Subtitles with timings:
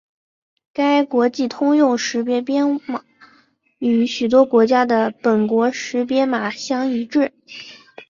[0.73, 3.03] 该国际通用识别编码
[3.77, 7.31] 与许多国家的本国识别码相一致。